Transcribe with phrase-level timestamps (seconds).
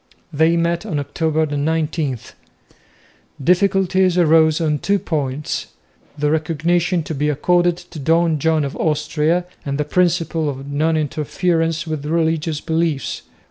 [0.33, 2.17] They met on October 19.
[3.43, 5.67] Difficulties arose on two points
[6.17, 10.97] the recognition to be accorded to Don John of Austria, and the principle of non
[10.97, 13.21] interference with religious beliefs.